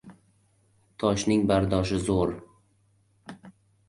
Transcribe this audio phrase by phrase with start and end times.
[1.03, 2.33] Toshning bardoshi zo‘r.